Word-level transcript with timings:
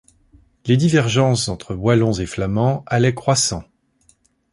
Les 0.65 0.77
divergences 0.77 1.47
entre 1.47 1.75
Wallons 1.75 2.13
et 2.13 2.25
Flamands 2.25 2.81
allaient 2.87 3.13
croissant. 3.13 3.65